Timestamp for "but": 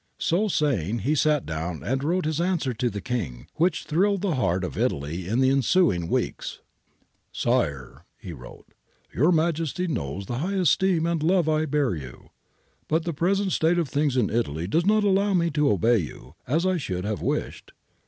12.87-13.05